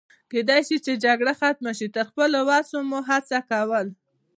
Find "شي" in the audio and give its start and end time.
0.67-0.77, 1.77-1.87